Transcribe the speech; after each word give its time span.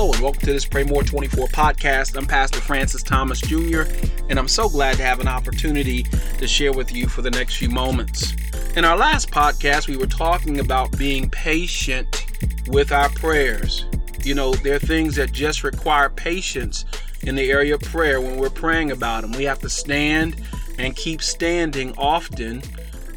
Hello 0.00 0.14
and 0.14 0.22
welcome 0.22 0.40
to 0.40 0.54
this 0.54 0.64
Pray 0.64 0.82
More 0.84 1.02
24 1.02 1.48
podcast. 1.48 2.16
I'm 2.16 2.24
Pastor 2.24 2.58
Francis 2.58 3.02
Thomas 3.02 3.38
Jr., 3.38 3.82
and 4.30 4.38
I'm 4.38 4.48
so 4.48 4.66
glad 4.66 4.96
to 4.96 5.02
have 5.02 5.20
an 5.20 5.28
opportunity 5.28 6.04
to 6.38 6.48
share 6.48 6.72
with 6.72 6.90
you 6.90 7.06
for 7.06 7.20
the 7.20 7.30
next 7.30 7.56
few 7.56 7.68
moments. 7.68 8.32
In 8.76 8.86
our 8.86 8.96
last 8.96 9.30
podcast, 9.30 9.88
we 9.88 9.98
were 9.98 10.06
talking 10.06 10.60
about 10.60 10.96
being 10.96 11.28
patient 11.28 12.24
with 12.68 12.92
our 12.92 13.10
prayers. 13.10 13.84
You 14.24 14.34
know, 14.34 14.54
there 14.54 14.76
are 14.76 14.78
things 14.78 15.16
that 15.16 15.32
just 15.32 15.64
require 15.64 16.08
patience 16.08 16.86
in 17.20 17.34
the 17.34 17.50
area 17.50 17.74
of 17.74 17.82
prayer 17.82 18.22
when 18.22 18.38
we're 18.38 18.48
praying 18.48 18.92
about 18.92 19.20
them. 19.20 19.32
We 19.32 19.44
have 19.44 19.58
to 19.58 19.68
stand 19.68 20.40
and 20.78 20.96
keep 20.96 21.20
standing 21.20 21.92
often 21.98 22.62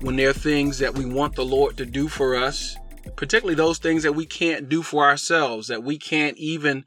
when 0.02 0.18
there 0.18 0.32
are 0.32 0.34
things 0.34 0.80
that 0.80 0.94
we 0.94 1.06
want 1.06 1.34
the 1.34 1.46
Lord 1.46 1.78
to 1.78 1.86
do 1.86 2.10
for 2.10 2.36
us 2.36 2.76
particularly 3.24 3.56
those 3.56 3.78
things 3.78 4.04
that 4.04 4.12
we 4.12 4.26
can't 4.26 4.68
do 4.68 4.84
for 4.84 5.06
ourselves, 5.06 5.70
that 5.70 5.82
we 5.82 5.98
can't 5.98 6.38
even 6.38 6.84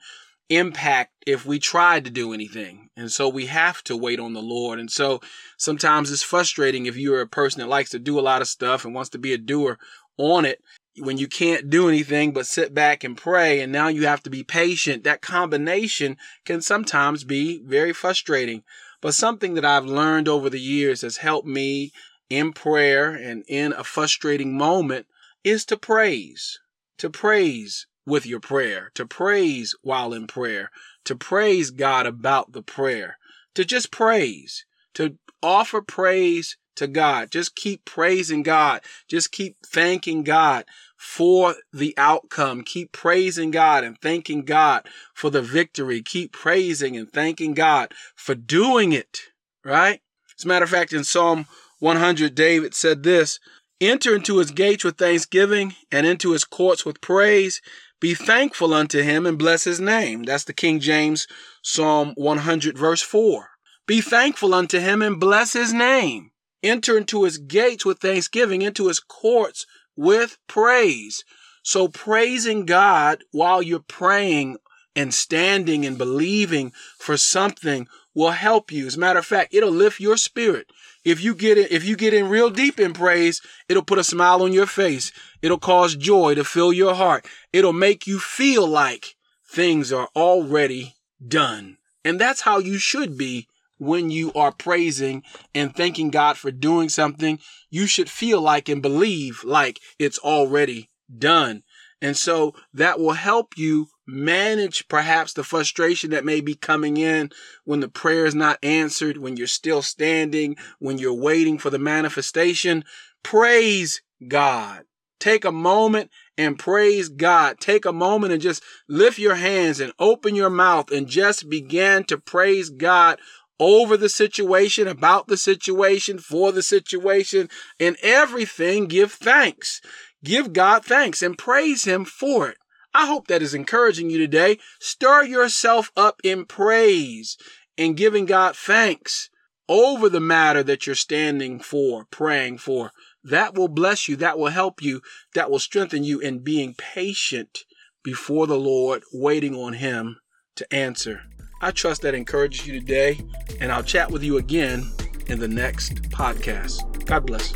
impact 0.50 1.14
if 1.26 1.46
we 1.46 1.58
tried 1.58 2.04
to 2.04 2.10
do 2.10 2.34
anything. 2.34 2.90
And 2.94 3.10
so 3.10 3.26
we 3.26 3.46
have 3.46 3.82
to 3.84 3.96
wait 3.96 4.20
on 4.20 4.34
the 4.34 4.42
Lord. 4.42 4.78
And 4.78 4.90
so 4.90 5.22
sometimes 5.56 6.10
it's 6.12 6.22
frustrating 6.22 6.84
if 6.84 6.94
you're 6.94 7.22
a 7.22 7.26
person 7.26 7.60
that 7.60 7.70
likes 7.70 7.88
to 7.92 7.98
do 7.98 8.18
a 8.18 8.20
lot 8.20 8.42
of 8.42 8.48
stuff 8.48 8.84
and 8.84 8.94
wants 8.94 9.08
to 9.10 9.18
be 9.18 9.32
a 9.32 9.38
doer 9.38 9.78
on 10.18 10.44
it 10.44 10.60
when 10.98 11.16
you 11.16 11.26
can't 11.26 11.70
do 11.70 11.88
anything 11.88 12.34
but 12.34 12.44
sit 12.44 12.74
back 12.74 13.02
and 13.02 13.16
pray 13.16 13.62
and 13.62 13.72
now 13.72 13.88
you 13.88 14.06
have 14.06 14.22
to 14.24 14.30
be 14.30 14.44
patient. 14.44 15.04
That 15.04 15.22
combination 15.22 16.18
can 16.44 16.60
sometimes 16.60 17.24
be 17.24 17.62
very 17.64 17.94
frustrating. 17.94 18.62
But 19.00 19.14
something 19.14 19.54
that 19.54 19.64
I've 19.64 19.86
learned 19.86 20.28
over 20.28 20.50
the 20.50 20.60
years 20.60 21.00
has 21.00 21.16
helped 21.16 21.48
me 21.48 21.92
in 22.28 22.52
prayer 22.52 23.08
and 23.12 23.42
in 23.48 23.72
a 23.72 23.84
frustrating 23.84 24.54
moment 24.54 25.06
is 25.46 25.64
to 25.64 25.76
praise, 25.76 26.58
to 26.98 27.08
praise 27.08 27.86
with 28.04 28.26
your 28.26 28.40
prayer, 28.40 28.90
to 28.94 29.06
praise 29.06 29.76
while 29.80 30.12
in 30.12 30.26
prayer, 30.26 30.72
to 31.04 31.14
praise 31.14 31.70
God 31.70 32.04
about 32.04 32.50
the 32.50 32.62
prayer, 32.62 33.16
to 33.54 33.64
just 33.64 33.92
praise, 33.92 34.66
to 34.94 35.16
offer 35.44 35.80
praise 35.80 36.56
to 36.74 36.88
God. 36.88 37.30
Just 37.30 37.54
keep 37.54 37.84
praising 37.84 38.42
God. 38.42 38.80
Just 39.08 39.30
keep 39.30 39.56
thanking 39.64 40.24
God 40.24 40.64
for 40.96 41.54
the 41.72 41.94
outcome. 41.96 42.64
Keep 42.64 42.90
praising 42.90 43.52
God 43.52 43.84
and 43.84 43.96
thanking 44.00 44.42
God 44.42 44.88
for 45.14 45.30
the 45.30 45.42
victory. 45.42 46.02
Keep 46.02 46.32
praising 46.32 46.96
and 46.96 47.10
thanking 47.10 47.54
God 47.54 47.94
for 48.16 48.34
doing 48.34 48.92
it, 48.92 49.20
right? 49.64 50.00
As 50.36 50.44
a 50.44 50.48
matter 50.48 50.64
of 50.64 50.70
fact, 50.70 50.92
in 50.92 51.04
Psalm 51.04 51.46
100, 51.78 52.34
David 52.34 52.74
said 52.74 53.04
this 53.04 53.38
Enter 53.80 54.16
into 54.16 54.38
his 54.38 54.52
gates 54.52 54.84
with 54.84 54.96
thanksgiving 54.96 55.74
and 55.92 56.06
into 56.06 56.32
his 56.32 56.44
courts 56.44 56.86
with 56.86 57.02
praise. 57.02 57.60
Be 58.00 58.14
thankful 58.14 58.72
unto 58.72 59.02
him 59.02 59.26
and 59.26 59.38
bless 59.38 59.64
his 59.64 59.80
name. 59.80 60.22
That's 60.22 60.44
the 60.44 60.54
King 60.54 60.80
James 60.80 61.26
Psalm 61.62 62.12
100, 62.16 62.78
verse 62.78 63.02
4. 63.02 63.50
Be 63.86 64.00
thankful 64.00 64.54
unto 64.54 64.78
him 64.78 65.02
and 65.02 65.20
bless 65.20 65.52
his 65.52 65.74
name. 65.74 66.30
Enter 66.62 66.96
into 66.96 67.24
his 67.24 67.36
gates 67.36 67.84
with 67.84 67.98
thanksgiving, 67.98 68.62
into 68.62 68.88
his 68.88 68.98
courts 68.98 69.66
with 69.94 70.38
praise. 70.48 71.22
So 71.62 71.88
praising 71.88 72.64
God 72.64 73.24
while 73.30 73.60
you're 73.60 73.80
praying 73.80 74.56
and 74.94 75.12
standing 75.12 75.84
and 75.84 75.98
believing 75.98 76.72
for 76.98 77.18
something 77.18 77.86
will 78.16 78.30
help 78.30 78.72
you. 78.72 78.86
As 78.86 78.96
a 78.96 78.98
matter 78.98 79.18
of 79.18 79.26
fact, 79.26 79.54
it'll 79.54 79.70
lift 79.70 80.00
your 80.00 80.16
spirit. 80.16 80.72
If 81.04 81.22
you 81.22 81.34
get 81.34 81.58
it, 81.58 81.70
if 81.70 81.84
you 81.84 81.94
get 81.96 82.14
in 82.14 82.28
real 82.28 82.50
deep 82.50 82.80
in 82.80 82.94
praise, 82.94 83.42
it'll 83.68 83.84
put 83.84 83.98
a 83.98 84.04
smile 84.04 84.42
on 84.42 84.52
your 84.52 84.66
face. 84.66 85.12
It'll 85.42 85.58
cause 85.58 85.94
joy 85.94 86.34
to 86.34 86.42
fill 86.42 86.72
your 86.72 86.94
heart. 86.94 87.26
It'll 87.52 87.74
make 87.74 88.06
you 88.06 88.18
feel 88.18 88.66
like 88.66 89.14
things 89.46 89.92
are 89.92 90.08
already 90.16 90.96
done. 91.24 91.76
And 92.04 92.18
that's 92.18 92.40
how 92.40 92.58
you 92.58 92.78
should 92.78 93.18
be 93.18 93.48
when 93.78 94.10
you 94.10 94.32
are 94.32 94.50
praising 94.50 95.22
and 95.54 95.76
thanking 95.76 96.08
God 96.08 96.38
for 96.38 96.50
doing 96.50 96.88
something. 96.88 97.38
You 97.68 97.86
should 97.86 98.08
feel 98.08 98.40
like 98.40 98.70
and 98.70 98.80
believe 98.80 99.44
like 99.44 99.78
it's 99.98 100.18
already 100.18 100.88
done. 101.18 101.64
And 102.00 102.16
so 102.16 102.54
that 102.72 102.98
will 102.98 103.12
help 103.12 103.58
you 103.58 103.88
manage 104.06 104.88
perhaps 104.88 105.32
the 105.32 105.44
frustration 105.44 106.10
that 106.10 106.24
may 106.24 106.40
be 106.40 106.54
coming 106.54 106.96
in 106.96 107.30
when 107.64 107.80
the 107.80 107.88
prayer 107.88 108.24
is 108.26 108.34
not 108.34 108.58
answered, 108.62 109.16
when 109.16 109.36
you're 109.36 109.46
still 109.46 109.82
standing, 109.82 110.56
when 110.78 110.98
you're 110.98 111.14
waiting 111.14 111.58
for 111.58 111.70
the 111.70 111.78
manifestation. 111.78 112.84
Praise 113.22 114.02
God. 114.26 114.84
Take 115.18 115.44
a 115.44 115.52
moment 115.52 116.10
and 116.36 116.58
praise 116.58 117.08
God. 117.08 117.58
Take 117.58 117.84
a 117.84 117.92
moment 117.92 118.32
and 118.32 118.42
just 118.42 118.62
lift 118.88 119.18
your 119.18 119.36
hands 119.36 119.80
and 119.80 119.92
open 119.98 120.34
your 120.34 120.50
mouth 120.50 120.90
and 120.90 121.08
just 121.08 121.48
begin 121.48 122.04
to 122.04 122.18
praise 122.18 122.70
God 122.70 123.18
over 123.58 123.96
the 123.96 124.10
situation, 124.10 124.86
about 124.86 125.28
the 125.28 125.36
situation, 125.36 126.18
for 126.18 126.52
the 126.52 126.62
situation, 126.62 127.48
and 127.80 127.96
everything. 128.02 128.86
Give 128.86 129.10
thanks. 129.10 129.80
Give 130.22 130.52
God 130.52 130.84
thanks 130.84 131.22
and 131.22 131.38
praise 131.38 131.84
Him 131.84 132.04
for 132.04 132.48
it. 132.48 132.58
I 132.96 133.04
hope 133.04 133.26
that 133.26 133.42
is 133.42 133.52
encouraging 133.52 134.08
you 134.08 134.16
today. 134.16 134.58
Stir 134.80 135.24
yourself 135.24 135.92
up 135.98 136.18
in 136.24 136.46
praise 136.46 137.36
and 137.76 137.94
giving 137.94 138.24
God 138.24 138.56
thanks 138.56 139.28
over 139.68 140.08
the 140.08 140.18
matter 140.18 140.62
that 140.62 140.86
you're 140.86 140.96
standing 140.96 141.60
for, 141.60 142.06
praying 142.06 142.56
for. 142.56 142.92
That 143.22 143.54
will 143.54 143.68
bless 143.68 144.08
you. 144.08 144.16
That 144.16 144.38
will 144.38 144.48
help 144.48 144.80
you. 144.80 145.02
That 145.34 145.50
will 145.50 145.58
strengthen 145.58 146.04
you 146.04 146.20
in 146.20 146.38
being 146.38 146.72
patient 146.72 147.64
before 148.02 148.46
the 148.46 148.58
Lord, 148.58 149.02
waiting 149.12 149.54
on 149.54 149.74
Him 149.74 150.16
to 150.54 150.74
answer. 150.74 151.20
I 151.60 151.72
trust 151.72 152.00
that 152.00 152.14
encourages 152.14 152.66
you 152.66 152.80
today, 152.80 153.20
and 153.60 153.70
I'll 153.70 153.82
chat 153.82 154.10
with 154.10 154.22
you 154.22 154.38
again 154.38 154.90
in 155.26 155.38
the 155.38 155.48
next 155.48 155.96
podcast. 156.04 157.04
God 157.04 157.26
bless. 157.26 157.52